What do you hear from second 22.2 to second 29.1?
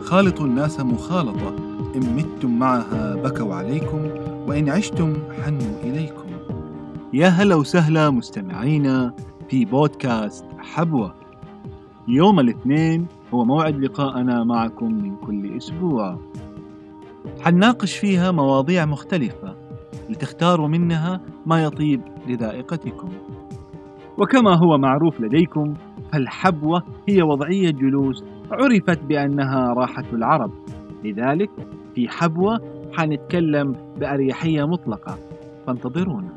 لذائقتكم. وكما هو معروف لديكم فالحبوة هي وضعية جلوس عرفت